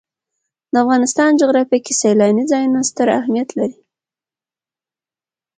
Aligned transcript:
د 0.71 0.73
افغانستان 0.83 1.31
جغرافیه 1.41 1.79
کې 1.85 1.93
سیلاني 2.01 2.43
ځایونه 2.51 2.79
ستر 2.89 3.07
اهمیت 3.19 3.49
لري. 3.59 3.79